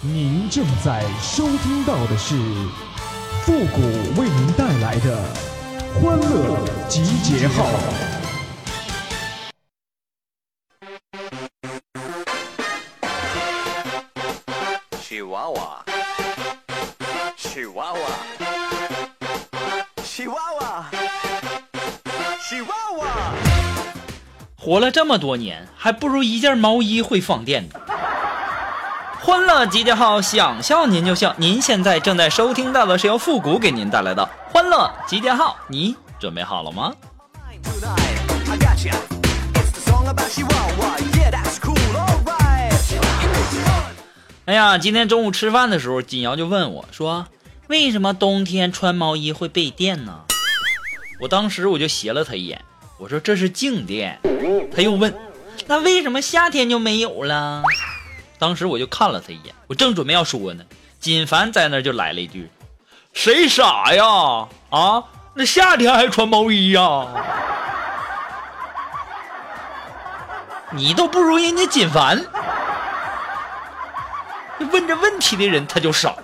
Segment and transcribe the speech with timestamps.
[0.00, 2.36] 您正在收听到的是
[3.42, 3.80] 复古
[4.20, 5.20] 为您带来的
[6.00, 6.56] 欢乐
[6.88, 7.66] 集结号。
[15.02, 15.82] chihuahua
[17.36, 17.98] chihuahua
[20.04, 20.84] chihuahua
[22.48, 23.34] chihuahua
[24.56, 27.87] 活了这么多年，还不如一件毛衣会放电呢。
[29.28, 31.34] 欢乐集结号，想笑您就笑。
[31.36, 36.90] 您现在正在收听到的是由复古给您带来的欢乐集结号，你准备好了吗？
[44.46, 47.26] 哎呀，今天中午吃饭的时候，金瑶就问我说
[47.68, 50.20] ：“为什么冬天穿毛衣会被电呢？”
[51.20, 52.64] 我当时我就斜了他一眼，
[52.96, 54.18] 我说：“这是静电。”
[54.74, 55.14] 他又问
[55.68, 57.62] ：“那为什么夏天就没有了？”
[58.38, 60.64] 当时我就看了他一眼，我正准备要说呢，
[61.00, 62.50] 锦凡在那就来了一句
[63.12, 64.04] ：“谁傻呀？
[64.70, 65.02] 啊，
[65.34, 67.06] 那夏天还穿毛衣呀？
[70.70, 72.24] 你都不如人家锦凡。”
[74.70, 76.14] 问这问题的人他就傻。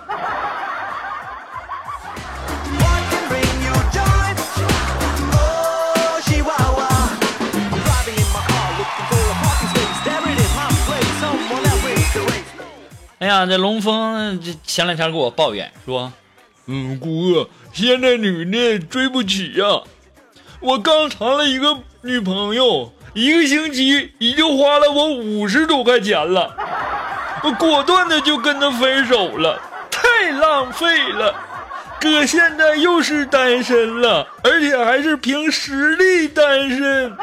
[13.25, 16.13] 哎呀，这龙峰这前两天给我抱怨说，
[16.67, 19.81] 嗯，姑哥，现在女的追不起呀、
[20.59, 26.55] 我刚谈了一个女朋友，一个星期已经花了我五十多块钱了，
[27.41, 31.33] 我果断的就跟她分手了，太浪费了。
[31.99, 37.17] 哥现在又是单身了，而且还是凭实力单身。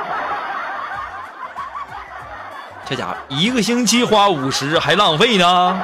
[2.88, 5.80] 这家伙一个星期花五十还浪费呢，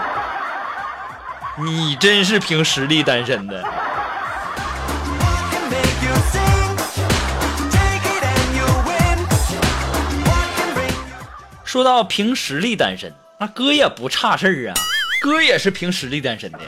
[1.56, 3.62] 你真是凭实力单身的。
[11.64, 14.74] 说到凭实力单身，那哥也不差事儿啊，
[15.22, 16.58] 哥也是凭实力单身的。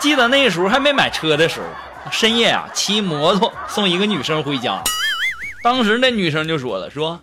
[0.00, 1.66] 记得那时候还没买车的时候，
[2.10, 4.82] 深夜啊骑摩托送一个女生回家，
[5.62, 7.20] 当时那女生就说了，说，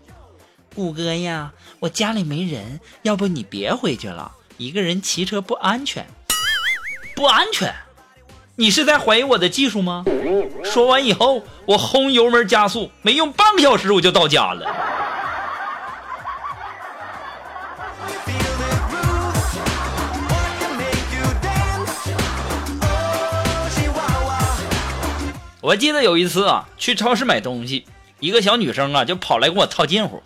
[0.73, 6.05] 谷哥呀，我家里没人，要不你别回去了，一个人骑车不安全。
[7.15, 7.73] 不安全？
[8.55, 10.03] 你是在怀疑我的技术吗？
[10.63, 14.65] 说完以后，我轰油门加速，没用半个小时我就到家了。
[25.61, 27.85] 我记得有一次啊，去超市买东西，
[28.19, 30.21] 一个小女生啊就跑来跟我套近乎，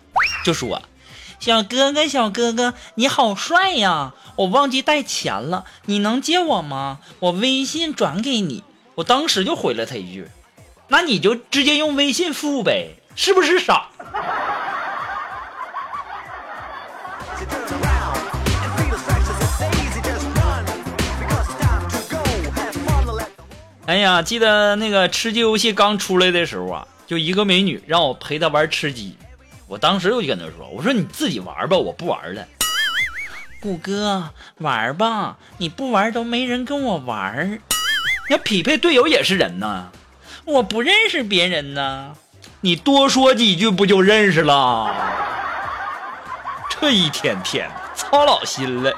[0.48, 0.80] 就说
[1.38, 4.14] ：“小哥哥，小哥哥，你好帅呀！
[4.36, 7.00] 我忘记带钱了，你能借我吗？
[7.18, 8.64] 我微信转给你。”
[8.96, 10.26] 我当时就回了他一句
[10.88, 13.90] ：“那你就直接用微信付呗，是不是傻
[23.84, 29.14] 哎呀，记得那个吃鸡游戏刚出来的时候啊，就一个美女让我陪她玩吃鸡，
[29.68, 32.44] 我当时我就跟他说：“我说你自己玩吧，我不玩了。”
[33.60, 37.60] 谷哥，玩吧，你不玩都没人跟我玩儿。
[38.30, 39.88] 那匹配队友也是人呐，
[40.44, 42.14] 我不认识别人呐，
[42.62, 44.94] 你多说几句不就认识了？
[46.80, 48.92] 这一天天操老心了。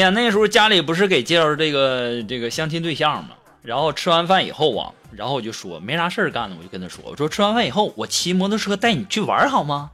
[0.00, 3.30] 呀，那时候家里不是给介绍这个这个相亲对象嘛，
[3.62, 9.90] 然后吃完饭以后啊，然后我就说没啥事儿干了，我就跟他说，我说吃完饭以后我骑摩托车带你去玩好吗？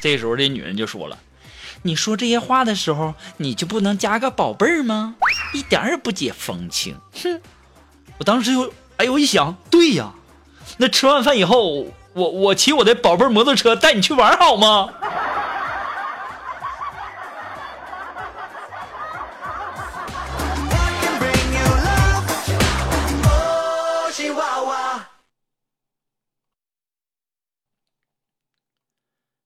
[0.00, 1.18] 这时候这女人就说了，
[1.82, 5.16] 你说这些话的时候，你就不能加个宝贝儿吗？
[5.54, 6.96] 一点也不解风情。
[7.22, 7.40] 哼！
[8.18, 10.12] 我当时就哎呦，我一想，对呀，
[10.76, 14.88] 那吃完饭以后，我我骑我的宝贝儿摩托车带你去玩好吗？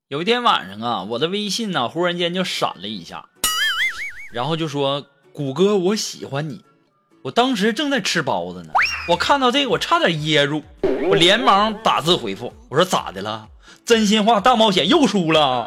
[0.09, 3.27] 有一天晚上啊我的微信呢忽然间就闪了一下。
[4.33, 6.65] 然后就说谷歌我喜欢你。
[7.21, 8.73] 我当时正在吃包子呢。
[9.11, 10.65] 我看到这个我差点噎住。
[11.11, 12.55] 我连忙打字回复。
[12.71, 13.49] 我说咋的了？
[13.85, 15.67] 真心话大冒险又输了。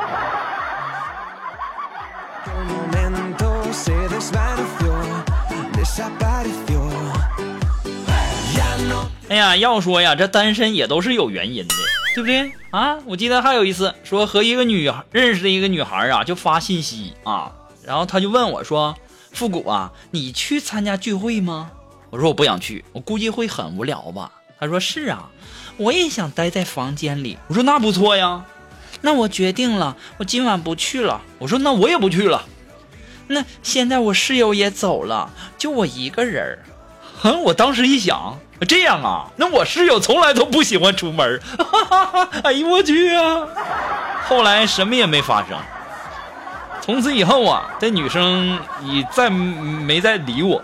[9.30, 11.76] 哎呀要说呀这单身也都是有原因的。
[12.14, 12.98] 对不对啊？
[13.06, 17.52] 我记得还有一次，说和一个女孩认识的一个女孩啊，就发信息啊，
[17.84, 18.96] 然后她就问我说
[19.32, 21.72] ：“复古啊，你去参加聚会吗？”
[22.12, 24.32] 我说我不想去，我估计会很无聊吧。
[24.60, 25.30] 她说是啊，
[25.78, 27.38] 我也想待在房间里。
[27.48, 28.46] 我说那不错呀，
[29.02, 31.22] 那我决定了，我今晚不去了。
[31.40, 32.44] 我说那我也不去了。
[33.28, 36.60] 那现在我室友也走了，就我一个人儿。
[37.22, 38.38] 哼，我当时一想，
[38.68, 41.40] 这样啊，那我室友从来都不喜欢出门。
[41.58, 42.30] 哈哈哈！
[42.44, 43.48] 哎呦我去啊！
[44.28, 45.56] 后来什么也没发生。
[46.82, 50.60] 从此以后啊，这女生也再没再理我。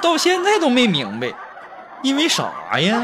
[0.00, 1.30] 到现在都没明白，
[2.00, 2.44] 因为啥
[2.80, 3.02] 呀？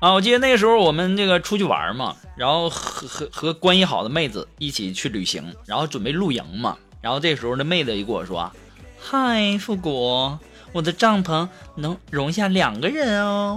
[0.00, 6.76] 啊，我记得那时候我们这个出去玩嘛，然后和和和关系好的妹子一起去旅行，然后准备露营嘛。
[7.00, 8.52] 然后这时候那妹子就跟我说
[9.00, 10.36] ：“嗨，复古，
[10.72, 13.56] 我的帐篷能容下两个人哦。”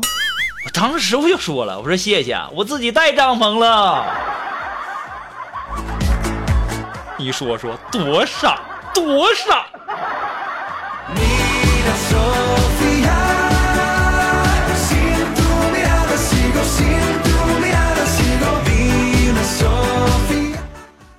[0.65, 4.05] 我当时我就说了，我说谢谢，我自己带帐篷了。
[7.17, 8.61] 你说说多傻
[8.93, 9.65] 多傻！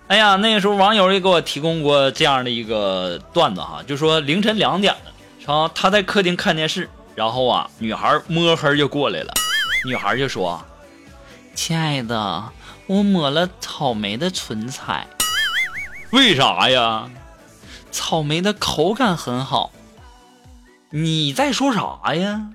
[0.08, 9.34] 哎呀，那个时候网友也给我提供过这样的一个段子哈，就说凌晨两点了，啊，他在客厅看电视，然后啊，女孩摸黑就过来了，
[9.84, 10.64] 女孩就说
[11.54, 12.42] ：“亲爱的，
[12.86, 15.06] 我抹了草莓的唇彩，
[16.10, 17.10] 为啥呀？
[17.90, 19.72] 草莓的口感很好。
[20.88, 22.48] 你在说啥呀？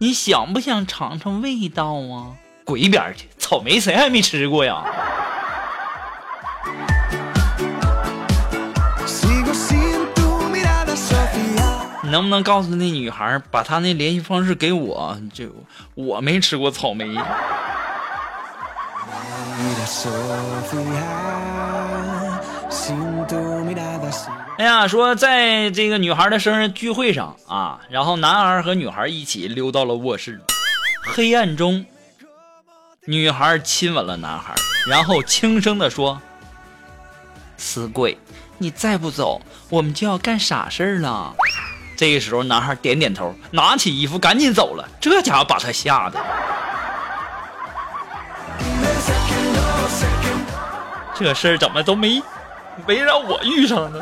[0.00, 2.36] 你想不想尝尝味道啊？
[2.64, 3.26] 滚一边去！
[3.38, 4.84] 草莓谁还没吃过呀？”
[12.10, 15.18] 能不能告诉那女孩，把她那联系方式给我？
[15.32, 15.46] 就
[15.94, 17.16] 我没吃过草莓。
[24.58, 30.40] 哎呀，说在这个女孩的生日聚会上啊，然后男孩和女孩一起溜到了卧室，
[31.04, 31.84] 黑暗中，
[33.06, 34.54] 女孩亲吻了男孩，
[34.88, 36.20] 然后轻声的说
[37.56, 38.16] ：“死鬼，
[38.58, 41.34] 你再不走，我们就要干傻事儿了。”
[41.98, 44.88] 这个时候，男孩点点头，拿起衣服赶紧走了。
[45.00, 46.24] 这家伙把他吓的。
[51.16, 52.22] 这事儿怎么都没
[52.86, 53.98] 没让我遇上呢？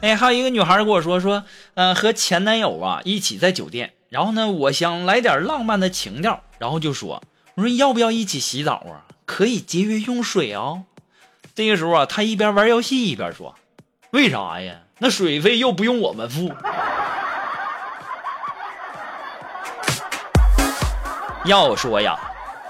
[0.00, 1.44] 哎，还有一个女孩跟我说说，
[1.74, 7.22] 呃，和前男友啊一起在酒店，然后呢，我想来点浪漫的情调，然后就说，
[7.56, 9.06] 我说要不要一起洗澡啊？
[9.26, 10.82] 可以节约用水哦。
[11.54, 13.54] 这个时候啊，他一边玩游戏一边说，
[14.10, 14.74] 为啥呀？
[14.98, 16.52] 那水费又不用我们付。
[21.44, 22.18] 要说呀，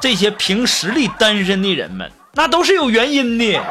[0.01, 3.63] 这些凭实力单身的人们，那都是有原因的。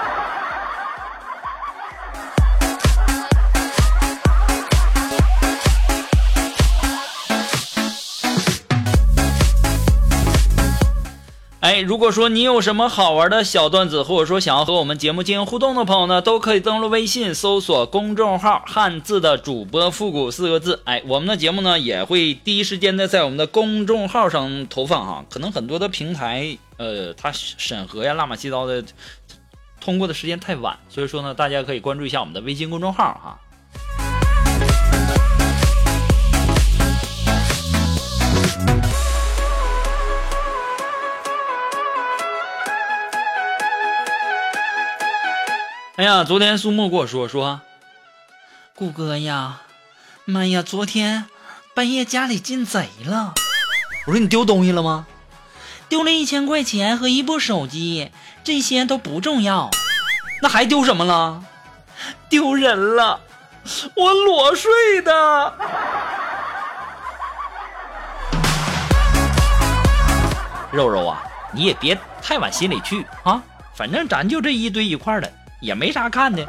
[11.84, 20.82] 如果说你有什么好玩的小段子，或者说想要和我们节目进行互动的朋友呢，都可以登录微信搜索公众号“汉字的主播复古”四个字。
[20.86, 25.26] 哎，我们的节目呢也会第一时间的在我们的公众号上投放哈。
[25.30, 28.84] 可能很多的平台，呃，它审核呀、乱码七糟的，
[29.82, 33.40] 通过的时间太晚，所以说呢，大家可以关注一下我们的微信公众号哈。
[45.96, 47.62] 哎呀，昨天苏木跟我说说，
[48.74, 49.62] 顾哥呀，
[50.26, 51.26] 妈呀，昨天
[51.76, 53.36] 半夜家里进贼了。
[54.08, 55.06] 我说你丢东西了吗？
[55.88, 58.12] 丢了一千块钱和一部手机，
[58.44, 59.70] 这些都不重要。
[60.42, 61.44] 那还丢什么了？
[62.28, 63.22] 丢人了，
[63.96, 65.54] 我裸睡的。
[70.72, 73.44] 肉肉啊，你也别太往心里去啊，
[73.76, 75.32] 反正咱就这一堆一块的。
[75.64, 76.46] 也没啥看的。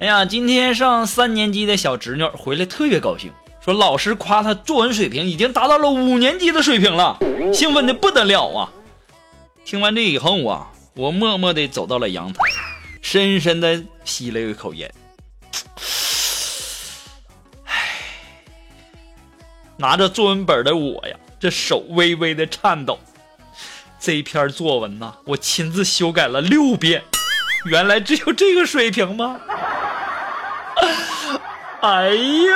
[0.00, 3.30] 哎呀，今天上三年级的小侄女回来特别高兴，
[3.64, 7.16] 说老师夸她作文水平已经达到了五年级的水平了，
[7.54, 8.68] 兴奋的不得了啊！
[9.64, 12.40] 听完这以后啊，我默默的走到了阳台，
[13.00, 14.92] 深深的吸了一口烟，
[19.76, 22.98] 拿着作文本的我呀，这手微微的颤抖。
[23.98, 27.02] 这篇作文呐，我亲自修改了六遍，
[27.66, 29.40] 原来只有这个水平吗？
[31.82, 32.52] 哎呀！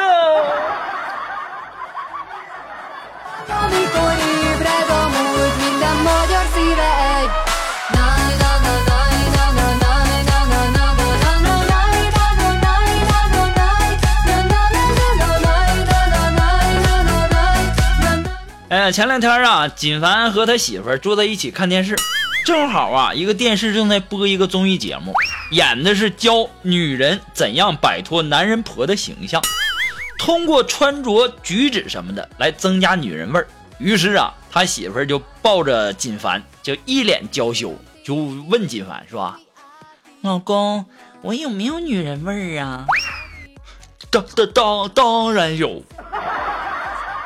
[18.92, 21.96] 前两天啊，锦凡和他媳妇坐在一起看电视，
[22.44, 25.12] 正好啊，一个电视正在播一个综艺节目，
[25.50, 29.42] 演的是教女人怎样摆脱男人婆的形象，
[30.18, 33.48] 通过穿着举止什么的来增加女人味儿。
[33.78, 37.74] 于是啊，他媳妇就抱着锦凡，就一脸娇羞，
[38.04, 39.38] 就问锦凡是吧
[40.22, 40.86] ：“老公，
[41.22, 42.86] 我有没有女人味儿啊？”
[44.10, 45.82] 当当当当然有。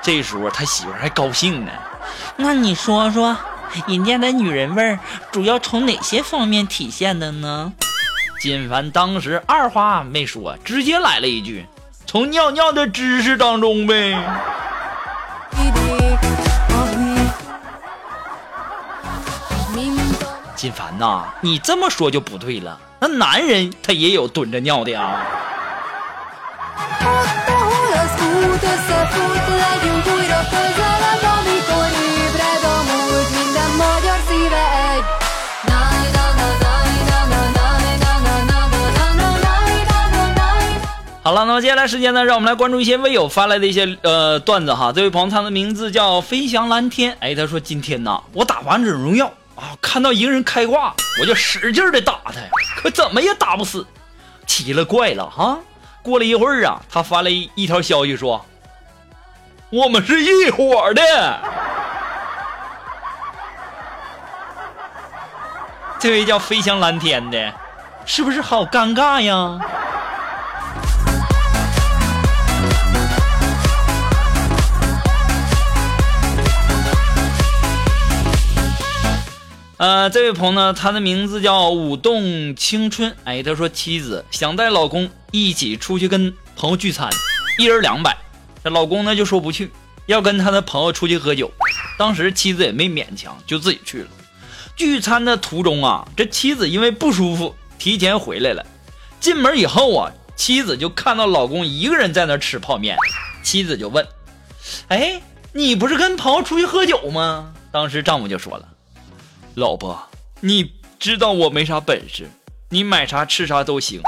[0.02, 1.72] 这时候他媳妇儿还高兴呢。
[2.36, 3.36] 那你说说，
[3.86, 4.98] 人家的女人味儿
[5.30, 7.72] 主要从哪些方面体现的呢？
[8.40, 11.66] 金凡当时二话没说，直接来了一句
[12.06, 14.14] ：“从尿尿的知识当中呗。
[15.52, 16.18] Ibig,
[16.70, 17.28] abig.
[19.74, 20.26] Mint a
[20.56, 22.80] ”金凡呐，你这么说就不对了。
[22.98, 25.20] 那男人他也有蹲着尿的啊。
[41.22, 53.86] 好了那么接下来时间呢让我们来关注一些微友发来的一些呃段子哈这位朋友他的名字叫飞翔蓝天哎他说今天呢我打王者荣耀啊看到一个人开挂我就使劲的打他呀可怎么也打不死
[54.44, 55.58] 奇了怪了哈
[56.02, 58.44] 过了一会儿啊，他发了一一条消息说，
[59.70, 61.02] 我们是一伙的。
[66.00, 67.52] 这位叫飞翔蓝天的，
[68.06, 69.60] 是不是好尴尬呀？
[79.76, 83.16] 呃，这位朋友呢，他的名字叫舞动青春。
[83.24, 87.08] 哎，他说妻子想带老公一起出去跟朋友聚餐，
[87.58, 88.16] 一人两百。
[88.62, 89.70] 这老公呢就说不去，
[90.06, 91.50] 要跟他的朋友出去喝酒。
[91.96, 94.08] 当时妻子也没勉强，就自己去了。
[94.76, 98.64] 聚餐的途中啊，这妻子因为不舒服，提前回来了。
[99.20, 102.96] 进门以后啊，妻子就看到老公一个人在那吃泡面，
[103.42, 104.06] 妻子就问
[104.88, 105.20] ：“哎，
[105.52, 108.66] 你不是跟朋友出去喝酒吗？”当时丈夫就说了。
[109.54, 110.00] 老婆，
[110.40, 112.30] 你知道我没啥本事，
[112.70, 114.00] 你买啥吃啥都行。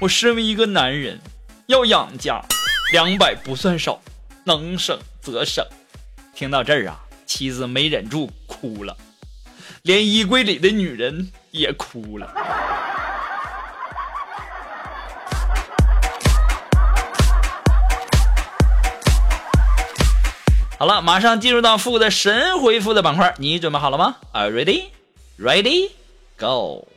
[0.00, 1.20] 我身为一个男人，
[1.66, 2.40] 要养家，
[2.90, 4.00] 两百不算少，
[4.44, 5.62] 能省则省。
[6.34, 8.96] 听到这儿啊，妻子没忍住哭了，
[9.82, 12.32] 连衣柜里的女人也哭了。
[20.78, 24.84] 好了，马上进入到复的神回复的板块，你准备好了吗？Are you ready?
[25.38, 25.90] Ready?
[26.38, 26.89] Go!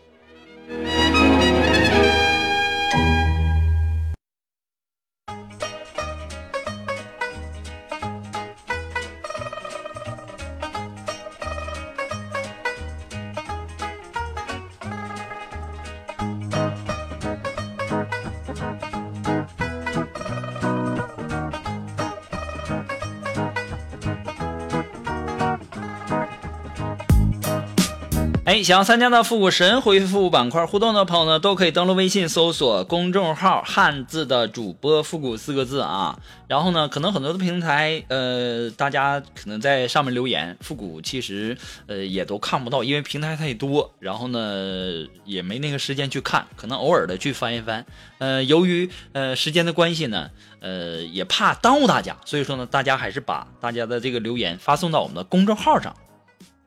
[28.45, 36.19] 哎，想要参加到复古神回复板块互动的朋友呢，都可以登录微信搜索公众号“汉字的主播复古”四个字啊。
[36.49, 41.57] 然后呢，可能很多的平台，呃，大家可能在上面留言，复古其实
[41.87, 47.85] 呃也都看不到，因为平台太多，然后呢也没那个时间去看，可能偶尔的去翻一翻。
[48.17, 55.95] 呃，由于呃时间的关系呢，呃也怕耽误大家，所以说呢，大家还是把大家的这个留言发送到我们的公众号上。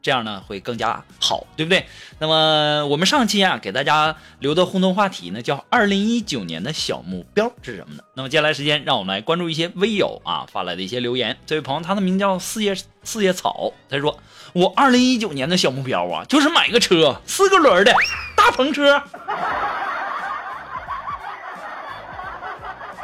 [0.07, 1.85] 这样呢会更加好，对不对？
[2.21, 8.05] 那么我们上期啊给大家留的互动话题呢叫二零一九年的小目标是什么呢？
[8.15, 11.37] 那么接下来时间让我们来关注一些微友啊发来的一些留言。
[11.45, 14.17] 这位朋友他的名叫四叶四叶草，他说
[14.53, 17.93] 我二零一九年的小目标啊就是买个车，四个轮的
[18.37, 19.03] 大篷车。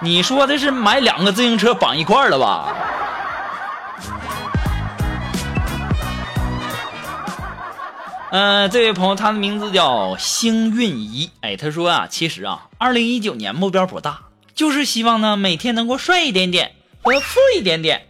[0.00, 2.76] 你说的是买两个自行车绑一块儿了吧？
[8.32, 11.28] 呃，这位朋友，他的名字叫星运怡。
[11.42, 14.20] 哎，他说啊，其实啊，二零一九年目标不大，
[14.54, 16.72] 就是希望呢每天能够帅一点点
[17.02, 18.06] 和富一点点。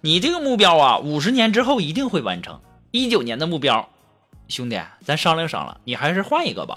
[0.00, 2.60] 你这个目标啊，五十年之后一定会完成。
[2.90, 3.88] 一九年的目标，
[4.48, 6.76] 兄弟，咱商量商量，你还是换一个吧。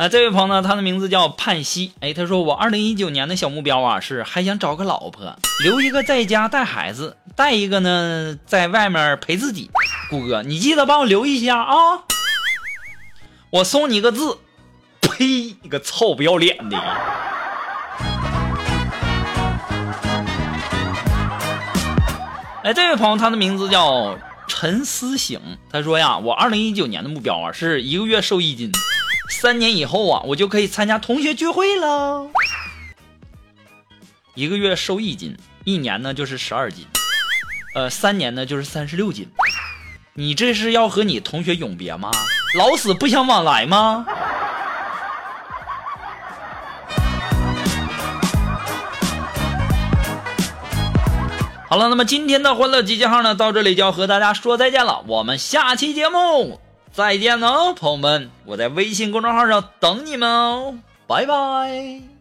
[0.00, 1.92] 啊，这位朋友呢，他的名字叫盼希。
[2.00, 9.70] 哎，他说我二零一九年的小目标啊是还想找个老婆，留一个在家带孩子，带一个呢在外面陪自己。
[10.08, 11.74] 顾哥，你记得帮我留一下啊！
[13.50, 14.38] 我送你个字，
[15.02, 15.54] 呸！
[15.60, 16.78] 你个臭不要脸的！
[22.64, 25.38] 哎，这位朋友，他的名字叫陈思醒。
[25.70, 28.72] 他说呀，我二零一九年的目标啊是一个月瘦一斤。
[29.30, 32.30] 三年以后啊，我就可以参加同学聚会喽。
[34.34, 35.34] 一个月瘦一斤，
[35.64, 36.86] 一年呢就是十二斤，
[37.74, 39.28] 呃，三年呢就是三十六斤。
[40.14, 42.10] 你这是要和你同学永别吗？
[42.54, 44.04] 老死不相往来吗？
[51.68, 55.02] 好了，那么今天的欢乐集结号呢，到这里就要和大家说再见了。
[55.06, 56.60] 我们下期节目。
[56.92, 58.30] 再见喽，朋友们！
[58.44, 60.74] 我在微信公众号上等你们哦，
[61.06, 62.19] 拜拜。